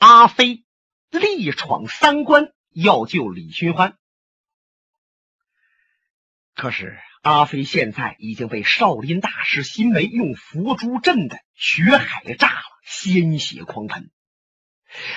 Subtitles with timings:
[0.00, 0.64] 阿飞
[1.10, 3.98] 力闯三关，要救李寻欢。
[6.54, 14.10] 可是阿飞现在已经被少林大师辛梅用佛珠镇的血海炸了，鲜血狂喷。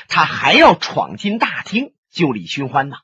[0.10, 2.98] 他还要闯进大厅救李寻欢呢。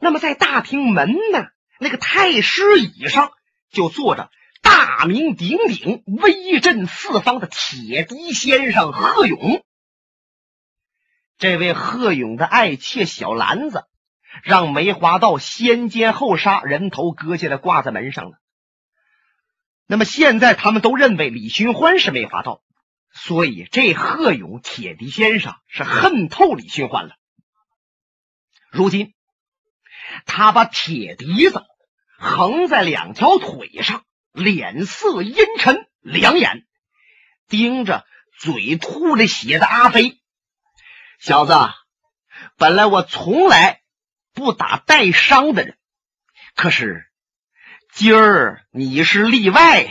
[0.00, 1.48] 那么在大厅门呢，
[1.78, 3.32] 那个太师椅上
[3.70, 4.30] 就坐着
[4.62, 9.62] 大名鼎鼎、威震四方的铁笛先生贺勇。
[11.38, 13.84] 这位贺勇的爱妾小兰子。
[14.42, 18.38] 让梅花道先奸后杀，人头割下来挂在门上了。
[19.86, 22.60] 那么现在他们都认为李寻欢是梅花道，
[23.10, 27.16] 所以这贺勇铁笛先生是恨透李寻欢了。
[28.70, 29.14] 如今
[30.26, 31.64] 他把铁笛子
[32.18, 36.66] 横在两条腿上，脸色阴沉，两眼
[37.48, 38.04] 盯着
[38.38, 40.17] 嘴吐着血的阿飞
[41.18, 41.54] 小子。
[42.56, 43.80] 本来我从来。
[44.34, 45.76] 不打带伤的人，
[46.54, 47.08] 可是
[47.92, 49.90] 今儿你是例外呀，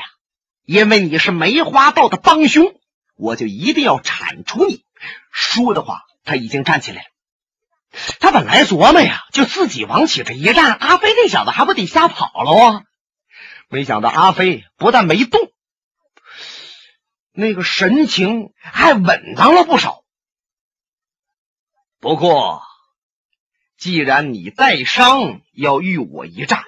[0.64, 2.74] 因为你是梅花道的帮凶，
[3.18, 4.86] 我就一定要铲除你。
[5.34, 7.08] 说的话，他已经站起来了。
[8.22, 12.84] 他本来琢磨呀，就自己往起这一站，阿飞那小子还不得吓跑了啊？
[13.68, 15.42] 没想到阿飞不但没动，
[17.34, 20.06] 那个神情还稳当了不少。
[22.00, 22.62] 不过。
[23.78, 26.64] 既然你带伤要与我一战，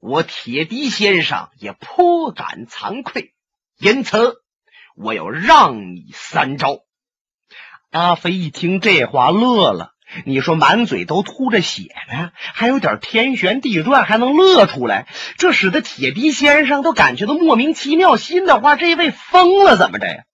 [0.00, 3.32] 我铁笛先生也颇感惭愧，
[3.78, 4.42] 因此
[4.94, 6.80] 我要让你三招。
[7.90, 9.94] 阿飞一听这话乐了，
[10.26, 20.24] 你说满嘴都吐着血呢，还有点天旋地转，还能乐出来，这使得铁笛先生都感觉到莫名其妙，心的话这位疯了怎么着呀？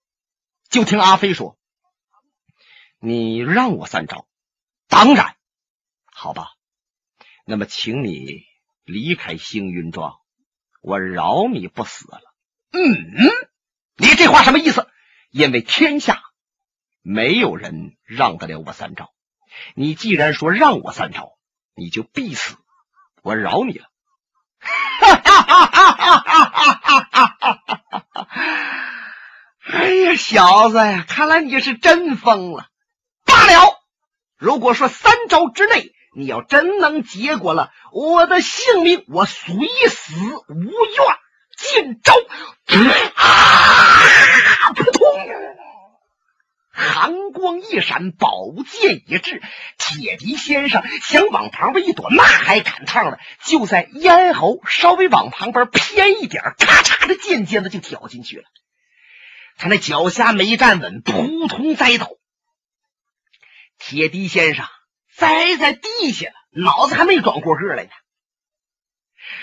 [0.68, 1.55] 就听阿飞说
[3.06, 4.26] ：“你让我三招，
[4.88, 5.36] 当然。”
[6.12, 6.48] 好吧，
[7.44, 8.42] 那么请你
[8.82, 10.16] 离开星云庄，
[10.82, 12.20] 我饶你不死了。
[12.72, 12.82] 嗯，
[13.96, 14.88] 你这话什么意思？
[15.30, 16.20] 因为天下
[17.02, 19.12] 没有人让得了我三招。
[19.76, 21.38] 你既然说让我三招，
[21.76, 22.56] 你就必死，
[23.22, 23.88] 我饶你了。
[24.58, 27.36] 哈哈哈哈哈
[28.10, 28.26] 哈！
[29.70, 32.68] 哎呀，小子呀，看来你是真疯了。
[33.46, 33.78] 罢了，
[34.36, 35.92] 如果说三招之内。
[36.18, 39.44] 你要真能结果了我的性命，我虽
[39.90, 40.14] 死
[40.48, 40.72] 无怨。
[41.58, 42.14] 见招，
[43.16, 44.72] 啊！
[44.74, 45.02] 扑通，
[46.72, 48.30] 寒光一闪，宝
[48.66, 49.42] 剑一掷，
[49.76, 53.18] 铁笛先生想往旁边一躲，那还赶趟了。
[53.44, 58.44] 就在咽喉稍微往旁边偏一点，咔嚓的剑尖子就挑进去了。
[59.58, 62.08] 他那脚下没站稳，扑通栽倒。
[63.78, 64.66] 铁笛先生。
[65.16, 67.90] 栽在地下了，脑子还没转过个来呢。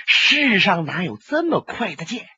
[0.06, 2.30] 世上哪有这么快的剑？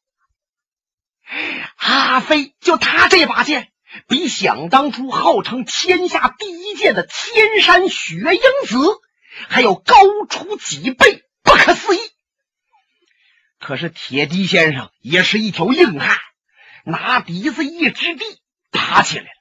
[1.76, 3.74] 阿飞就他这把剑，
[4.08, 8.78] 比想当初号称天下第一剑的天山雪鹰子
[9.50, 9.94] 还要高
[10.30, 12.00] 出几倍，不可思议。
[13.60, 16.18] 可是铁笛先生也是一条硬汉，
[16.86, 18.24] 拿笛子一支地，
[18.72, 19.35] 爬起来。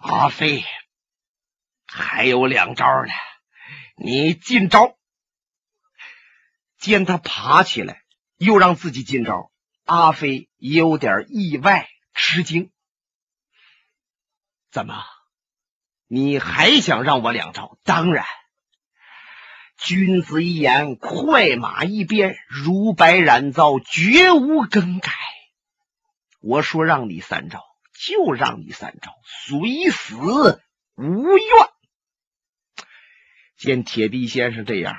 [0.00, 0.64] 阿飞，
[1.86, 3.12] 还有两招呢，
[3.96, 4.96] 你进招。
[6.78, 8.02] 见他爬起来，
[8.38, 9.52] 又让自己进招，
[9.84, 12.72] 阿飞有点意外吃惊。
[14.70, 15.04] 怎么，
[16.06, 17.78] 你还想让我两招？
[17.84, 18.24] 当然，
[19.76, 25.12] 君子一言，快马一鞭，如白染皂，绝无更改。
[26.40, 27.62] 我说让你三招。
[28.02, 30.62] 就让你三招，虽死
[30.94, 31.46] 无怨。
[33.58, 34.96] 见铁笛先生这样，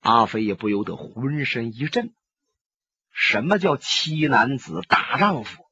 [0.00, 2.12] 阿飞也不由得浑身一震。
[3.12, 5.64] 什么叫七男子大丈夫？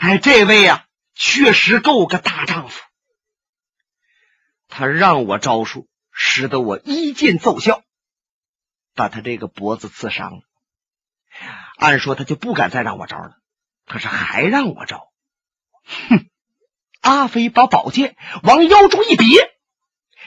[0.00, 2.80] 哎，这位呀，确实够个大丈夫。
[4.68, 7.82] 他让我招数，使得我一剑奏效，
[8.94, 10.42] 把他这个脖子刺伤了。
[11.78, 13.40] 按说他就不敢再让我招了，
[13.86, 15.07] 可是还让我招。
[16.08, 16.26] 哼！
[17.00, 19.26] 阿飞把宝剑往腰中一别，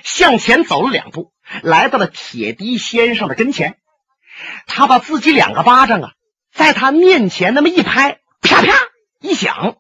[0.04, 1.32] 向前走了两步，
[1.62, 3.78] 来到了铁笛先生的跟前。
[4.66, 6.14] 他把自己两个巴掌啊，
[6.52, 8.74] 在他面前那么一拍，啪啪
[9.20, 9.78] 一响。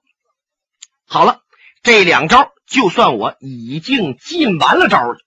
[1.07, 1.41] 好了，
[1.81, 5.17] 这两招就算我已经尽完了招了。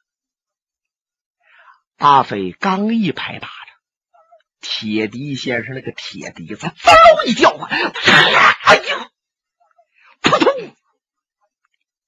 [1.97, 3.77] 阿飞刚一拍巴掌，
[4.61, 9.11] 铁笛先生那个铁笛子嗖一叫唤，哎呀，
[10.21, 10.77] 扑通！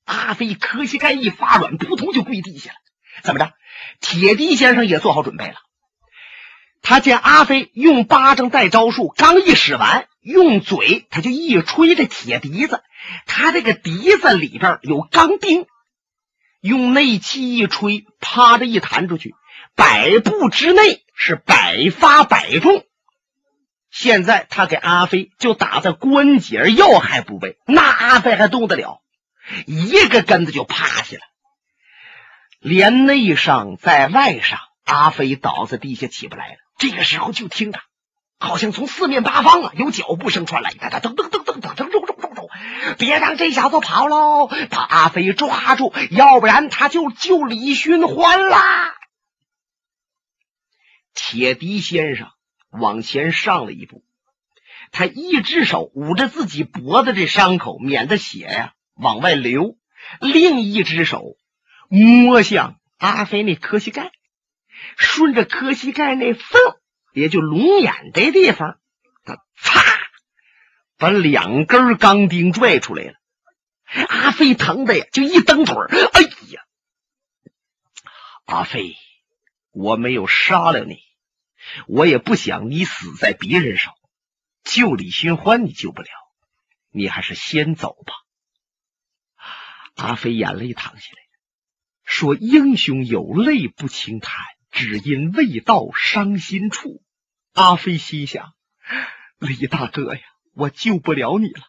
[0.06, 2.76] 阿飞磕膝盖一发软，扑通就跪地下了。
[3.22, 3.52] 怎么着？
[4.00, 5.54] 铁笛先生也做好准备了。
[6.80, 12.82] 他见阿飞用巴掌带招数，刚一使完，用嘴他就一吹这铁笛子。
[13.26, 15.66] 他这个笛子里边有钢钉，
[16.60, 19.34] 用内气一吹，啪的一弹出去，
[19.74, 22.84] 百步之内是百发百中。
[23.90, 29.02] 现在他给阿飞就打在关节要害部位，那阿飞还动得了？
[29.66, 31.22] 一个跟子就趴下了，
[32.60, 36.56] 连内伤在外伤，阿飞倒在地下起不来了。
[36.78, 37.80] 这个时候就听着，
[38.38, 42.48] 好像从四面八方啊有脚步声传来，哒哒噔噔噔噔噔噔，走走走走，
[42.98, 44.48] 别让这小子跑喽！
[44.68, 48.94] 把阿飞抓住，要不然他就救李寻欢啦！
[51.14, 52.28] 铁笛先生
[52.70, 54.04] 往前上了一步，
[54.92, 58.72] 他一只手捂着自己脖子这伤口，免得血呀。
[58.96, 59.76] 往外流，
[60.20, 61.36] 另一只手
[61.88, 64.10] 摸向阿飞那磕膝盖，
[64.96, 66.60] 顺着磕膝盖那缝，
[67.12, 68.78] 也就龙眼这地方，
[69.24, 69.80] 他擦，
[70.96, 73.14] 把两根钢钉拽出来了。
[74.08, 75.76] 阿飞疼的呀，就一蹬腿
[76.12, 76.62] 哎呀，
[78.46, 78.96] 阿飞，
[79.72, 80.98] 我没有杀了你，
[81.86, 83.90] 我也不想你死在别人手。
[84.64, 86.08] 救李寻欢你救不了，
[86.90, 88.14] 你还是先走吧。
[89.96, 91.18] 阿飞眼泪淌下来
[92.04, 94.32] 说：“英雄有泪不轻弹，
[94.70, 97.02] 只因未到伤心处。”
[97.54, 98.52] 阿飞心想
[99.40, 100.20] ：“李大哥呀，
[100.54, 101.62] 我救不了你了。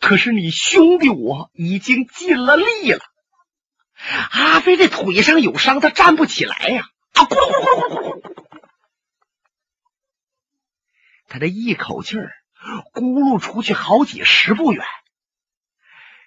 [0.00, 3.00] 可是你兄弟我已经尽了力了。”
[4.32, 6.88] 阿飞这腿上有伤，他站不起来呀！
[7.12, 8.44] 啊，咕噜咕噜咕噜咕噜咕噜，
[11.28, 12.32] 他这一口气儿
[12.92, 14.84] 咕噜出去好几十步远。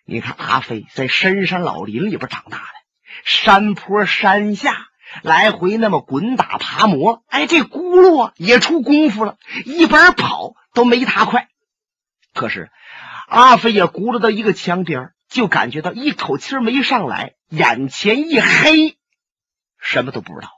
[0.07, 2.63] 你看，阿飞在深山老林里边长大的，
[3.24, 4.88] 山坡山下
[5.24, 11.50] 来回那么滚打爬磨，哎，这轱辘也出功夫了，一边跑都没他快。
[12.36, 12.69] 可是
[13.28, 19.00] 阿飞也轱辘到一个墙边，就感觉到一口气没上来，眼前一黑，
[19.80, 20.50] 什么都不知道。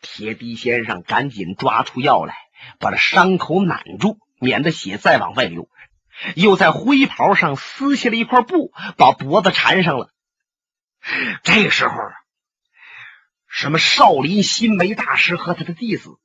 [0.00, 2.36] 铁笛先生赶紧抓出药来，
[2.78, 5.68] 把这伤口揽住，免得血再往外流。
[6.36, 10.10] 又在灰袍上撕下了一块布，把脖子缠上了。
[11.42, 11.94] 这时候，
[13.46, 16.18] 什么少林新梅大师和他的弟子，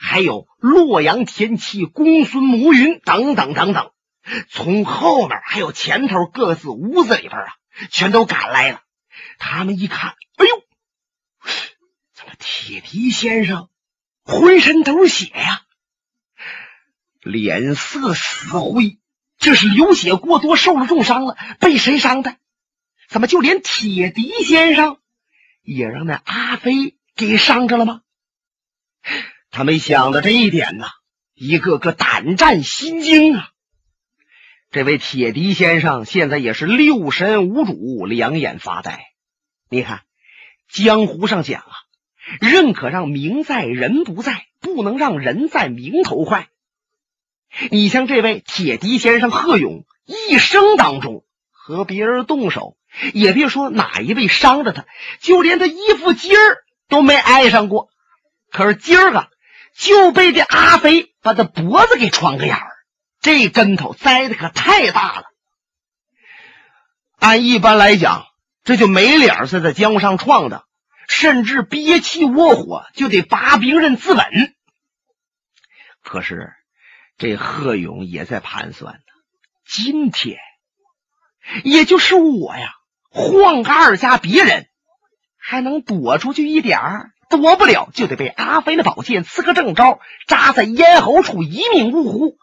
[0.00, 3.92] 还有洛阳天齐公孙母云等等等等，
[4.48, 7.54] 从后面还有前头各自屋子里边啊，
[7.90, 8.82] 全都赶来了。
[9.38, 10.62] 他们一看，哎呦，
[12.14, 13.68] 怎么铁蹄先生
[14.24, 15.62] 浑身都是血呀，
[17.20, 18.98] 脸色死灰。
[19.46, 21.36] 这是流血过多，受了重伤了。
[21.60, 22.34] 被谁伤的？
[23.08, 24.96] 怎么就连铁笛先生
[25.62, 28.00] 也让那阿飞给伤着了吗？
[29.52, 30.88] 他没想到这一点呢，
[31.32, 33.50] 一个个胆战心惊啊！
[34.72, 39.04] 这位铁笛先生现在也是六神无主，两眼发呆。
[39.70, 40.02] 你看，
[40.68, 41.70] 江湖上讲啊，
[42.40, 46.48] 认可让名在人不在，不能让人在名头坏。
[47.70, 52.76] 你像这位铁笛先生贺勇，一生当中和别人动手，
[53.14, 54.84] 也别说哪一位伤着他，
[55.20, 56.58] 就连他衣服襟儿
[56.88, 57.88] 都没挨上过。
[58.50, 59.28] 可是今儿个
[59.74, 62.72] 就被这阿飞把他脖子给穿个眼儿，
[63.20, 65.24] 这跟头栽的可太大了。
[67.18, 68.26] 按一般来讲，
[68.64, 70.64] 这就没脸在在江上闯的，
[71.08, 74.52] 甚至憋气窝火就得拔兵刃自刎。
[76.02, 76.52] 可是。
[77.18, 79.00] 这贺勇也在盘算呢。
[79.66, 80.36] 今天，
[81.64, 82.72] 也就是我呀，
[83.10, 84.66] 换个二家别人，
[85.38, 92.36] 还能躲出去一点儿，躲不了就得被阿飞的宝剑刺个正着，扎在咽喉处，一命呜呼。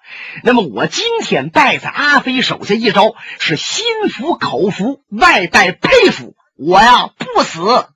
[0.44, 6.36] 那么我今天败在阿飞手下一招，是心服口服，外带佩服。
[6.58, 7.88] 我呀，不死，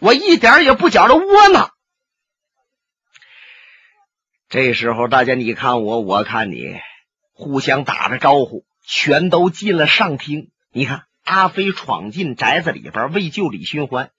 [0.00, 1.70] 我一点也不觉着窝囊。
[4.54, 6.78] 这时候，大家你看我，我看你，
[7.32, 10.52] 互相打着招呼，全都进了上厅。
[10.70, 14.12] 你看，阿飞闯进宅子里边为救李寻欢，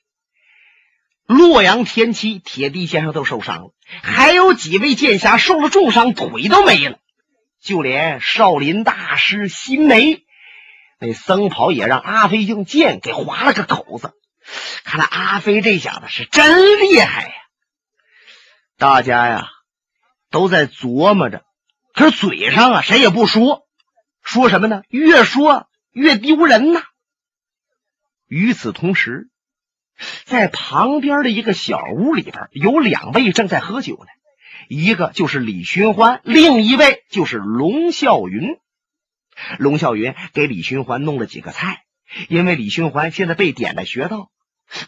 [1.25, 3.71] 洛阳天齐铁地先生都受伤了，
[4.03, 6.99] 还有几位剑侠受了重伤，腿都没了。
[7.61, 10.25] 就连少林大师辛梅，
[10.99, 14.11] 那僧袍也让阿飞用剑给划了个口子。
[14.83, 17.33] 看来阿飞这小子是真厉害呀！
[18.77, 19.51] 大家呀。
[20.35, 21.45] 都在琢磨着，
[21.93, 23.65] 可是嘴上啊谁也不说，
[24.21, 24.83] 说什么呢？
[24.89, 26.81] 越说越丢人呐。
[28.27, 29.29] 与此同时，
[30.25, 34.07] 在旁边的一个小屋里边，有两位正在喝酒呢，
[34.67, 38.57] 一个就是李寻欢，另一位就是龙啸云。
[39.57, 41.85] 龙啸云给李寻欢弄了几个菜，
[42.27, 44.31] 因为李寻欢现在被点在穴道，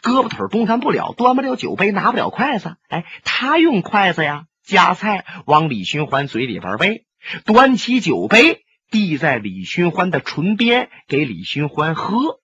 [0.01, 2.75] 胳膊腿动弹不了，端不了酒杯，拿不了筷子。
[2.89, 7.05] 哎，他用筷子呀夹菜往李寻欢嘴里边喂，
[7.45, 12.41] 端起酒杯递在李寻欢的唇边给李寻欢喝。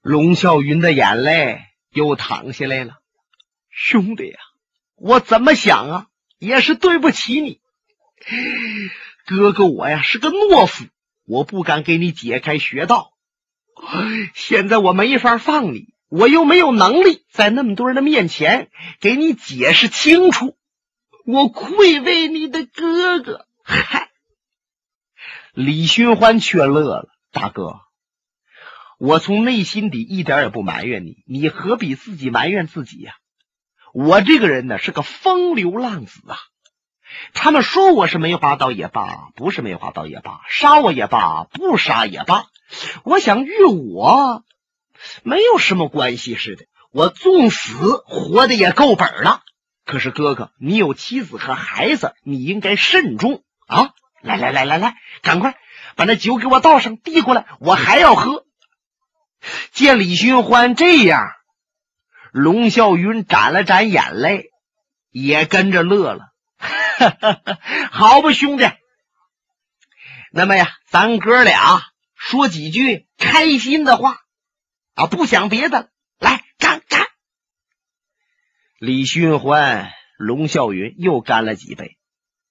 [0.00, 2.94] 龙啸云的眼泪又淌下来了，
[3.68, 4.38] 兄弟呀，
[4.94, 6.06] 我怎么想啊，
[6.38, 7.60] 也是对不起你。
[9.26, 10.84] 哥哥我呀是个懦夫，
[11.24, 13.10] 我不敢给你解开穴道。
[14.34, 20.56] 现在我没法放你，我又没有能力在那么多人的面前给你解释清楚。
[21.24, 23.46] 我愧为你的哥哥。
[23.62, 24.10] 嗨，
[25.52, 27.80] 李寻欢却乐了，大哥。
[28.98, 33.14] 我从内心底一点也不埋怨你，你何必自己埋怨自己呀？
[33.92, 36.36] 我这个人呢是个风流浪子啊！
[37.32, 42.46] 他们说我是梅花刀也罢，不是梅花刀也罢，杀我也罢，不杀也罢，
[43.04, 44.44] 我想与我
[45.22, 46.64] 没有什么关系似的。
[46.90, 49.42] 我纵死活的也够本了。
[49.84, 53.90] 可是哥哥，你有妻子和孩子，你应该慎重啊！
[54.20, 55.56] 来来来来来，赶快
[55.96, 58.44] 把那酒给我倒上，递过来，我还要喝。
[59.72, 61.30] 见李寻欢这样，
[62.32, 64.50] 龙啸云眨了眨眼泪，
[65.10, 66.26] 也跟着乐了。
[67.92, 68.68] 好吧，兄弟，
[70.32, 71.82] 那么呀，咱哥俩
[72.14, 74.18] 说几句开心的话
[74.98, 77.06] 啊，不想别的，来干干。
[78.80, 81.96] 李寻欢、龙啸云又干了几杯，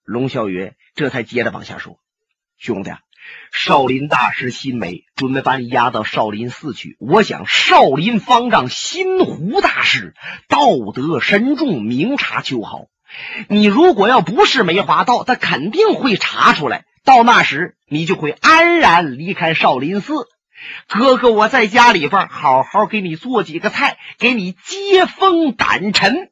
[0.05, 1.99] 龙啸云这才接着往下说
[2.57, 2.91] ：“兄弟。”
[3.51, 6.95] 少林大师新梅准备把你押到少林寺去。
[7.01, 10.13] 我想少林方丈新湖大师
[10.47, 12.85] 道德深重，明察秋毫。
[13.49, 16.85] 你如果要不是梅花道，他肯定会查出来。
[17.03, 20.13] 到那时，你就会安然离开少林寺。
[20.87, 26.31] 哥哥，我在家里边好好给你做几个菜，给你接风掸尘。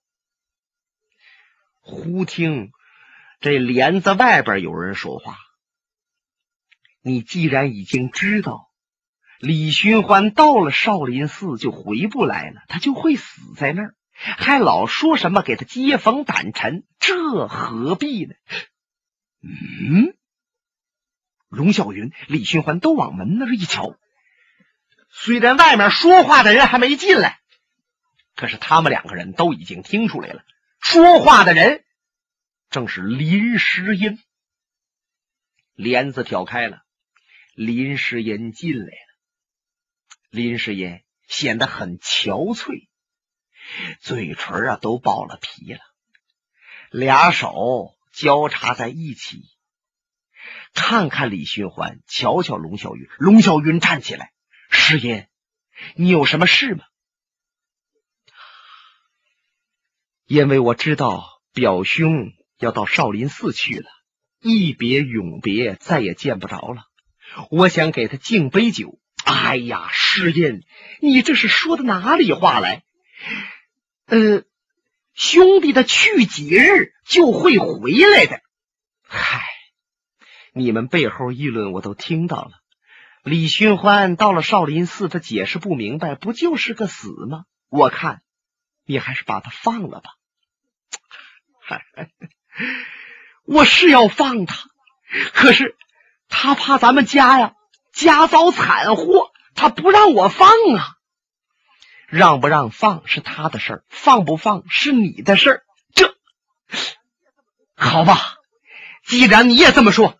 [1.81, 2.71] 忽听
[3.39, 5.37] 这帘子外边有人说话。
[7.01, 8.71] 你既然已经知道
[9.39, 18.33] 李寻欢到了少林寺就回不来了，他就会死在那儿，还老说什么给他接风掸尘，这何必呢？
[19.43, 20.15] 嗯，
[21.49, 23.95] 龙啸云、李寻欢都往门那儿一瞧，
[25.17, 27.39] 虽然外面说话的人还没进来，
[28.35, 30.43] 可是他们两个人都已经听出来了，
[30.81, 31.85] 说话的人
[32.69, 34.19] 正是林诗音。
[35.73, 36.81] 帘子挑开了。
[37.55, 39.15] 林诗音进来了，
[40.29, 42.89] 林诗音显得很憔悴，
[44.01, 45.79] 嘴唇啊都爆了皮了，
[46.91, 49.43] 俩手交叉在一起，
[50.73, 53.07] 看看李寻欢，瞧瞧龙小云。
[53.17, 54.33] 龙小云站起来
[54.75, 55.27] ：“师爷，
[55.95, 56.83] 你有什么事吗？”
[60.27, 63.87] 因为我知道表兄要到少林寺去了，
[64.41, 66.85] 一别永别，再也见不着了。
[67.49, 68.99] 我想给他敬杯酒。
[69.23, 70.61] 哎呀，师爷，
[71.01, 72.83] 你这是说的哪里话来？
[74.05, 74.43] 呃，
[75.13, 78.41] 兄弟的去几日就会回来的。
[79.07, 79.41] 嗨，
[80.53, 82.51] 你们背后议论我都听到了。
[83.25, 87.45] 李寻欢到了少林寺，他解释不明白，不就是个死吗？
[87.69, 88.21] 我看
[88.85, 90.11] 你还是把他放了吧。
[93.43, 94.55] 我是要放他，
[95.33, 95.75] 可是。
[96.27, 97.53] 他怕咱们家呀
[97.93, 100.95] 家遭惨祸，他不让我放啊。
[102.07, 105.63] 让不让放是他的事儿，放不放是你的事儿。
[105.93, 106.15] 这
[107.75, 108.19] 好吧，
[109.05, 110.19] 既然你也这么说，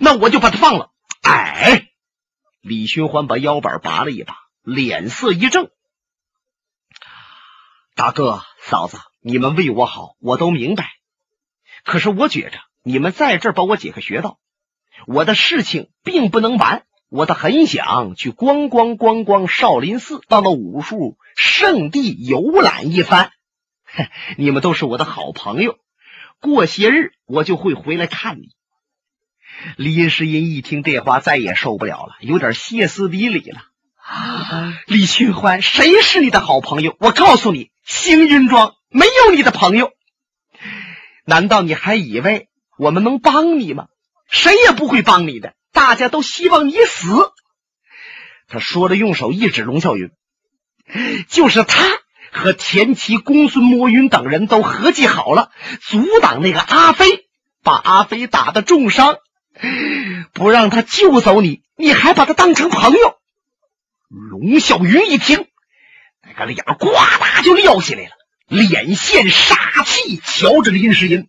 [0.00, 0.90] 那我就把他放了。
[1.22, 1.88] 哎，
[2.66, 5.70] 李寻欢把腰板拔了一把，脸色一正
[7.94, 10.90] ：“大哥嫂子，你们为我好，我都明白。
[11.84, 14.40] 可是我觉着你们在这儿把我解开穴道。”
[15.06, 23.30] 我的事情并不能完，我倒很想去观光观光少林寺，到那武术圣地游览一番。
[24.36, 25.78] 你们都是我的好朋友，
[26.40, 28.56] 过些日我就会回来看你。
[29.76, 33.60] 李世英一听这话，再也受不了了，有点歇斯底里了。
[34.86, 36.96] 李寻欢，谁是你的好朋友？
[37.00, 39.90] 我告诉你，星云庄没有你的朋友。
[41.24, 42.48] 难道你还以为
[42.78, 43.86] 我们能帮你吗？
[44.28, 47.32] 谁也不会帮你的，大家都希望你死。
[48.48, 50.12] 他说着，用手一指龙啸云，
[51.28, 51.84] 就是他
[52.30, 57.26] 和田七、公孙摸云等人都合计好了，阻挡那个阿飞，
[57.64, 59.16] 把阿飞打得重伤，
[60.32, 63.18] 不让他救走你，你还把他当成朋友。
[64.08, 65.46] 龙小云一听，
[66.22, 68.10] 那个脸呱嗒就撂下来了，
[68.46, 71.28] 脸现杀气，瞧着林诗音。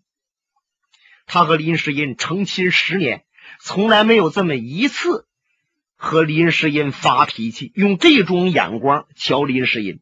[1.26, 3.24] 他和林诗音成亲十年，
[3.60, 5.26] 从来没有这么一次。
[6.00, 10.00] 和林诗音发脾气，用这种眼光瞧林诗音。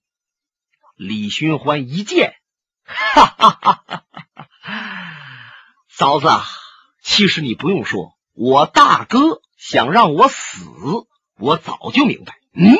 [0.97, 2.35] 李寻欢一见，
[2.83, 4.05] 哈 哈哈哈哈
[4.59, 4.73] 哈！
[5.87, 6.27] 嫂子，
[7.01, 10.59] 其实你不用说，我大哥想让我死，
[11.39, 12.35] 我早就明白。
[12.53, 12.75] 嗯，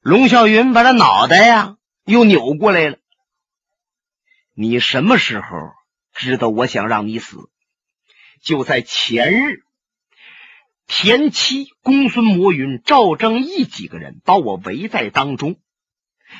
[0.00, 2.98] 龙啸云把他脑袋呀又扭过来了。
[4.54, 5.46] 你什么时候
[6.12, 7.38] 知道我想让你死？
[8.42, 9.64] 就在前日。
[10.86, 15.56] 田七、公孙魔云、赵正义几个人把我围在当中，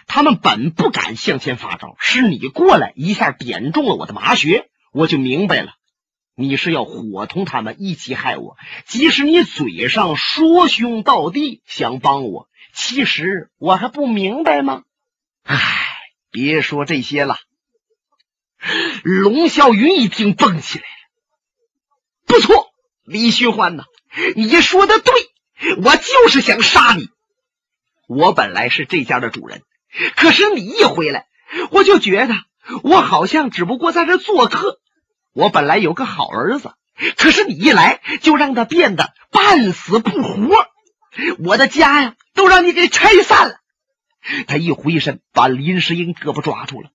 [0.06, 5.74] 他们本不敢向前发招，是你过来一下点中了我的麻穴，我就明白了，
[6.34, 8.56] 你是要伙同他们一起害我。
[8.86, 14.84] 即使你嘴上说兄道弟，想帮我，其实我还不明白吗？
[15.42, 15.58] 唉，
[16.30, 17.36] 别说这些了。
[19.02, 20.90] 龙啸云一听，蹦起来了，
[22.26, 22.66] 不错，
[23.04, 23.84] 李寻欢呐。
[24.36, 25.14] 你说的对，
[25.82, 27.08] 我就是想杀你。
[28.06, 29.62] 我本来是这家的主人，
[30.16, 31.26] 可是你一回来，
[31.70, 32.34] 我就觉得
[32.82, 34.78] 我好像只不过在这做客。
[35.32, 36.74] 我本来有个好儿子，
[37.16, 40.66] 可是你一来，就让他变得半死不活。
[41.38, 43.56] 我的家呀，都让你给拆散了。
[44.46, 46.90] 他一回身，把林世英胳膊抓住了。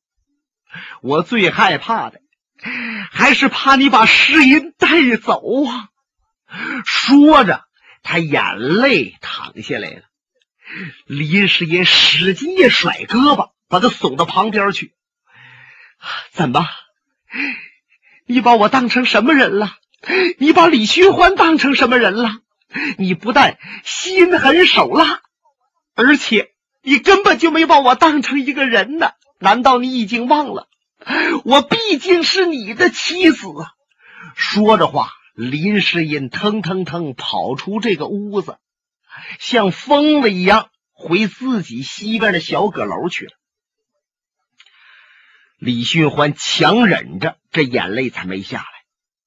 [1.01, 2.20] 我最害怕的，
[3.12, 5.89] 还是怕你把诗音带走啊。
[6.86, 7.65] 说着，
[8.04, 10.02] 他眼泪淌下来了。
[11.06, 14.93] 林世英使劲一甩胳膊，把他送到旁边去。
[16.32, 16.67] 怎么？
[18.25, 19.71] 你把我当成什么人了？
[20.38, 22.29] 你把李寻欢当成什么人了？
[22.97, 25.21] 你不但心狠手辣，
[25.95, 29.11] 而且你根本就没把我当成一个人呢？
[29.39, 30.67] 难道你已经忘了，
[31.43, 33.71] 我毕竟是你的妻子啊？
[34.35, 35.09] 说着话。
[35.35, 38.55] 林诗音腾腾腾跑出这个屋子，
[39.38, 43.31] 像疯了一样回自己西边的小阁楼去了。
[45.65, 48.67] 李寻欢强忍着，这眼泪才没下来。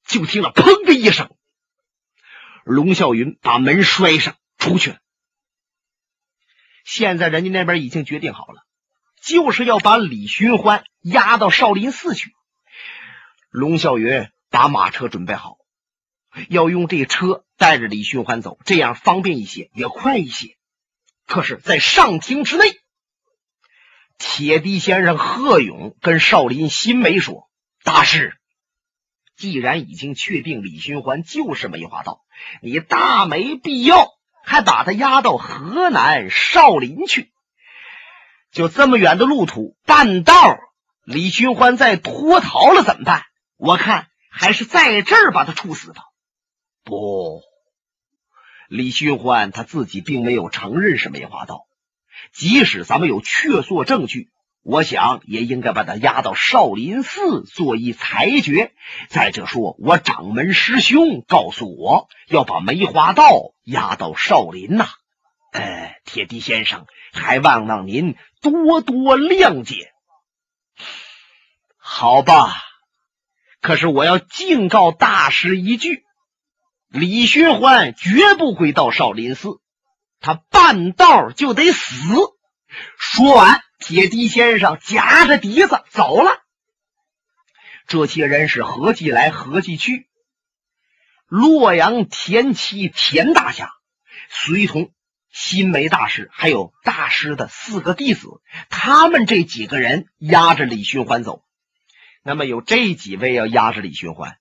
[0.07, 1.35] 就听了“砰”的一声，
[2.65, 4.99] 龙啸云把门摔上，出去了。
[6.85, 8.63] 现在人家那边已经决定好了，
[9.21, 12.31] 就是要把李寻欢押到少林寺去。
[13.51, 15.57] 龙啸云把马车准备好。
[16.49, 20.57] 要用这车带着李寻欢走，这样方便一些，也快一些。
[21.27, 22.78] 可是，在上厅之内，
[24.19, 27.49] 铁笛先生贺勇跟少林新梅说
[27.85, 28.37] ：“大师，
[29.37, 32.23] 既然已经确定李寻欢就是梅花道，
[32.61, 34.09] 你大没必要
[34.45, 37.31] 还把他押到河南少林去。
[38.51, 40.59] 就这么远的路途，半道
[41.05, 43.23] 李寻欢再脱逃了怎么办？
[43.57, 46.03] 我看还是在这儿把他处死吧。”
[46.83, 47.43] 不，
[48.69, 51.68] 李寻欢他自己并没有承认是梅花道。
[52.33, 54.29] 即使咱们有确凿证据，
[54.63, 58.73] 我想也应该把他押到少林寺做一裁决。
[59.09, 64.89] 再者说，我掌门师兄告诉我要把梅花道押到少林呐。
[65.53, 69.93] 呃，铁笛先生，还望望您多多谅解。
[71.79, 72.53] 好吧，
[73.63, 76.05] 可是我要敬告大师一句。
[76.91, 79.61] 李寻欢绝不会到少林寺，
[80.21, 82.15] 他半道就得死。
[82.99, 86.31] 说完，铁笛先生夹着笛子走了。
[87.87, 90.09] 这些人是合计来合计去，
[91.27, 93.71] 洛阳田七田大侠，
[94.29, 94.93] 随同
[95.31, 98.29] 新梅大师，还有大师的四个弟子，
[98.69, 101.43] 他们这几个人押着李寻欢走。
[102.23, 104.37] 那么有这几位要押着李寻欢。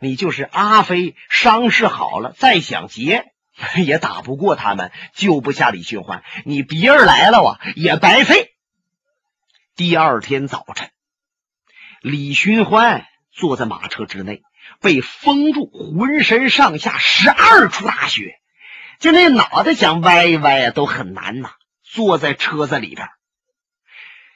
[0.00, 3.32] 你就是阿飞，伤势好了再想劫
[3.84, 6.22] 也打不过他们，救不下李寻欢。
[6.44, 8.54] 你别人来了啊，也白费。
[9.74, 10.90] 第二天早晨，
[12.00, 14.42] 李寻欢坐在马车之内，
[14.80, 18.38] 被封住，浑身上下十二处大穴，
[18.98, 21.50] 就那脑袋想歪一歪啊都很难呐。
[21.82, 23.08] 坐在车子里边，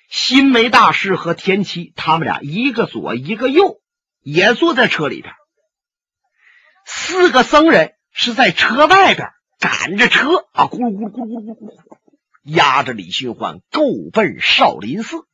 [0.09, 3.81] 新梅大师和田七，他们俩一个左一个右，
[4.21, 5.35] 也坐在车里边。
[6.85, 11.99] 四个僧人是在车外边赶着车啊，咕噜咕噜咕噜咕噜咕噜，
[12.43, 15.27] 压着李寻欢，够奔少林寺。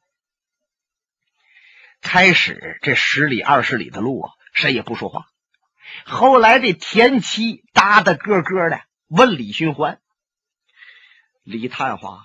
[2.00, 5.26] 开始这十里二十里的路啊，谁也不说话。
[6.04, 10.00] 后来这田七搭的咯咯的问李寻欢
[11.42, 12.22] ：“李探花。”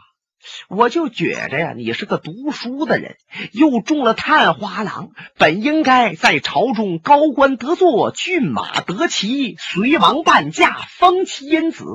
[0.67, 3.17] 我就觉着呀，你是个读书的人，
[3.51, 11.85] 又中了探花郎，本应该在朝中高官得坐，骏马得骑，随王伴驾，封妻荫子。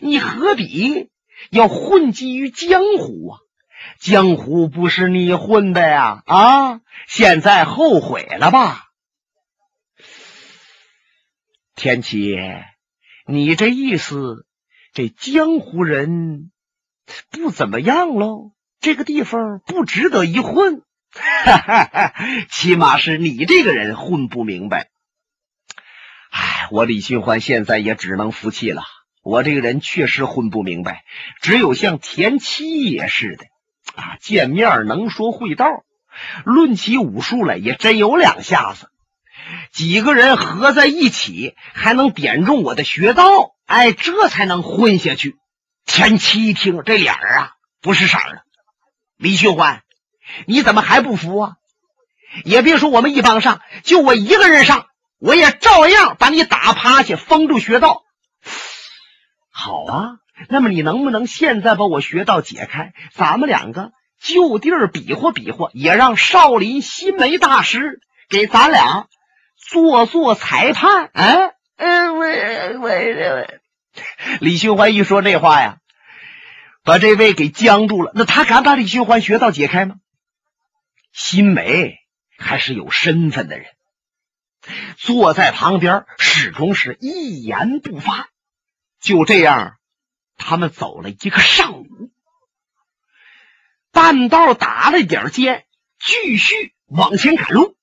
[0.00, 1.10] 你何必
[1.50, 3.38] 要混迹于江湖啊？
[4.00, 6.22] 江湖不是你混的呀！
[6.26, 8.84] 啊，现在后悔了吧？
[11.74, 12.36] 天启，
[13.26, 14.46] 你这意思，
[14.92, 16.50] 这江湖人？
[17.30, 21.56] 不怎么样喽，这个地方不值得一混，哈
[21.88, 22.12] 哈
[22.50, 24.88] 起码是你这个人混不明白。
[26.30, 28.82] 哎，我李寻欢现在也只能服气了。
[29.22, 31.04] 我这个人确实混不明白，
[31.40, 33.44] 只有像田七爷似的
[33.94, 35.66] 啊，见面能说会道，
[36.44, 38.88] 论起武术来也真有两下子。
[39.72, 45.36] 几个人合在一起，还能点中我的穴道，哎，这才能混下去。
[45.88, 48.42] 前妻一听，这脸儿啊不是色儿了。
[49.16, 49.82] 李寻欢，
[50.46, 51.52] 你怎么还不服啊？
[52.44, 54.86] 也别说我们一帮上，就我一个人上，
[55.18, 58.04] 我也照样把你打趴下，封住穴道。
[59.50, 60.10] 好啊，
[60.48, 62.92] 那么你能不能现在把我穴道解开？
[63.12, 69.06] 咱们两个就地儿比划比划，也让少林新梅大师给咱俩
[69.56, 71.10] 做做裁判。
[71.14, 73.57] 哎，嗯，喂喂喂。
[74.40, 75.78] 李寻欢一说这话呀，
[76.82, 78.12] 把这位给僵住了。
[78.14, 79.96] 那他敢把李寻欢穴道解开吗？
[81.12, 81.96] 新梅
[82.36, 83.66] 还是有身份的人，
[84.96, 88.28] 坐在旁边始终是一言不发。
[89.00, 89.78] 就这样，
[90.36, 91.86] 他们走了一个上午，
[93.90, 95.66] 半道打了点尖，
[95.98, 97.76] 继续往前赶路。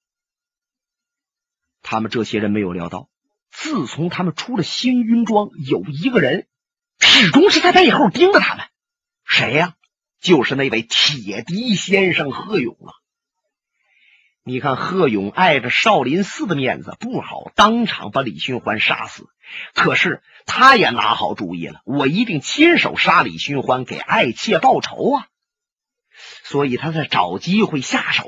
[1.81, 3.09] 他们这些人没有料到。
[3.57, 6.47] 自从他们出了星云庄，有一个人
[6.99, 8.65] 始终是在背后盯着他们。
[9.23, 9.75] 谁呀？
[10.21, 12.91] 就是那位铁笛先生贺勇啊！
[14.43, 19.27] 你看，贺勇碍着少林寺的面子，不好当场把李寻欢杀死。
[19.73, 25.27] 可是他也拿好主意了，我一定亲手杀李寻欢，给爱妾报仇啊！
[26.43, 28.25] 所以他在找机会下手。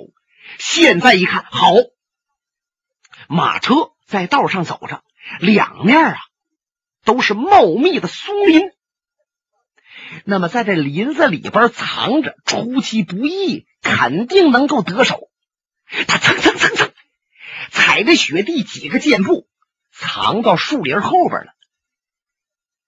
[0.58, 1.74] 现在一看，好，
[3.28, 5.04] 马车在道上走着。
[5.40, 6.18] 两面啊，
[7.04, 8.72] 都是茂密的松林。
[10.26, 15.30] 那么在这林子里边藏着，出其不意，肯定能够得手。
[16.08, 16.92] 他蹭蹭蹭蹭，
[17.72, 19.48] 踩着雪地几个箭步，
[19.92, 21.54] 藏到树林后边了。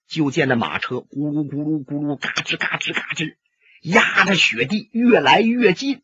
[0.08, 3.36] 就见那马车咕噜咕噜咕噜，嘎吱嘎吱嘎吱，
[3.82, 6.02] 压着雪地越来越近。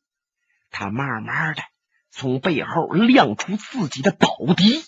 [0.69, 1.61] 他慢慢的
[2.11, 4.83] 从背后亮出自己的宝笛。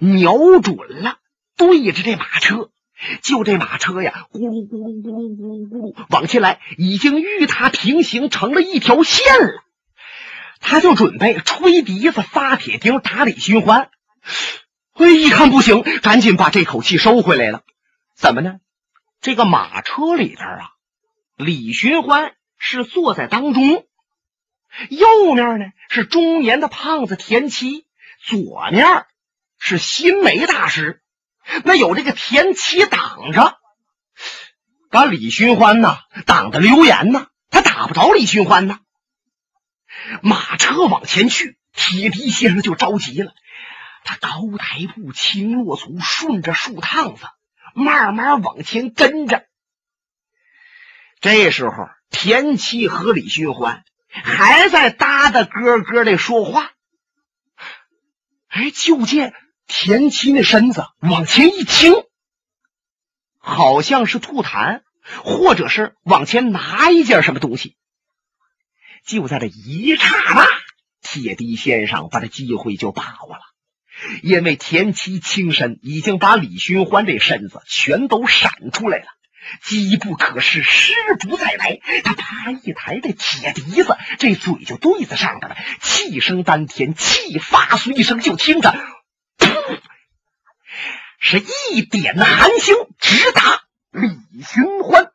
[0.00, 1.18] 瞄准了，
[1.56, 2.70] 对着这马车，
[3.22, 9.62] 就这马车呀，咕噜咕噜咕噜咕噜咕噜往前来，已经与他平行成了一条线了。
[10.60, 13.90] 他就准备吹笛子、发铁钉打李寻欢。
[14.94, 17.62] 哎，一看不行，赶紧把这口气收回来了。
[18.16, 18.60] 怎么呢？
[19.20, 20.70] 这个马车里边啊，
[21.36, 23.84] 李寻欢是坐在当中，
[24.88, 27.86] 右面呢是中年的胖子田七，
[28.24, 29.04] 左面。
[29.66, 31.00] 是新梅大师，
[31.64, 33.58] 那有这个田七挡着，
[34.90, 38.80] 把李寻欢呐挡的流言呐，他打不着李寻欢呐。
[40.20, 43.32] 马车往前去，铁笛先生就着急了，
[44.04, 47.24] 他高抬步，轻落足，顺着树趟子
[47.74, 49.46] 慢慢往前跟着。
[51.22, 56.72] 这时候，田七和李寻欢还在哒哒咯咯的说话，
[58.48, 59.34] 哎，就见。
[59.66, 61.92] 田七那身子往前一倾，
[63.38, 64.82] 好像是吐痰，
[65.24, 67.76] 或者是往前拿一件什么东西。
[69.06, 70.46] 就在这一刹那，
[71.02, 73.42] 铁笛先生把这机会就把握了，
[74.22, 79.06] 因为田七轻身已经把李寻欢这身子全都闪出来了，
[79.62, 81.80] 机不可失，失不再来。
[82.02, 88.74] 他啪一抬这铁笛子，这嘴就对在上边了，气声丹田，气发出一声，就听着。
[91.18, 95.12] 是一点寒星直达李寻欢。